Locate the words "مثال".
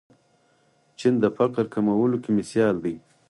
2.39-2.75